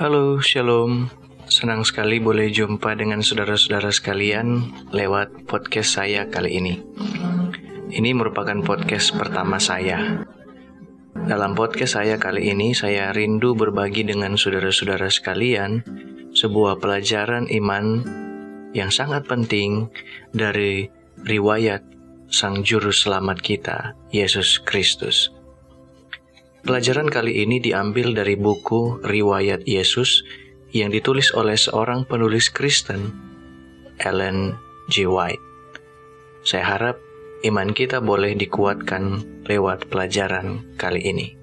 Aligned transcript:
Halo, 0.00 0.40
Shalom. 0.40 1.12
Senang 1.44 1.84
sekali 1.84 2.24
boleh 2.24 2.48
jumpa 2.48 2.96
dengan 2.96 3.20
saudara-saudara 3.20 3.92
sekalian 3.92 4.72
lewat 4.96 5.44
podcast 5.44 6.00
saya 6.00 6.24
kali 6.24 6.56
ini. 6.56 6.80
Ini 7.92 8.16
merupakan 8.16 8.64
podcast 8.64 9.12
pertama 9.12 9.60
saya. 9.60 10.24
Dalam 11.12 11.52
podcast 11.52 12.00
saya 12.00 12.16
kali 12.16 12.48
ini, 12.48 12.72
saya 12.72 13.12
rindu 13.12 13.52
berbagi 13.52 14.08
dengan 14.08 14.40
saudara-saudara 14.40 15.12
sekalian 15.12 15.84
sebuah 16.32 16.80
pelajaran 16.80 17.52
iman 17.60 18.00
yang 18.72 18.88
sangat 18.88 19.28
penting 19.28 19.92
dari 20.32 20.88
riwayat 21.28 21.84
Sang 22.32 22.64
Juru 22.64 22.88
Selamat 22.88 23.44
kita, 23.44 23.92
Yesus 24.16 24.64
Kristus. 24.64 25.28
Pelajaran 26.60 27.08
kali 27.08 27.40
ini 27.40 27.56
diambil 27.56 28.12
dari 28.12 28.36
buku 28.36 29.00
Riwayat 29.00 29.64
Yesus 29.64 30.20
yang 30.76 30.92
ditulis 30.92 31.32
oleh 31.32 31.56
seorang 31.56 32.04
penulis 32.04 32.52
Kristen, 32.52 33.16
Ellen 33.96 34.60
G. 34.92 35.08
White. 35.08 35.40
Saya 36.44 36.76
harap 36.76 36.96
iman 37.48 37.72
kita 37.72 38.04
boleh 38.04 38.36
dikuatkan 38.36 39.24
lewat 39.48 39.88
pelajaran 39.88 40.76
kali 40.76 41.00
ini. 41.00 41.39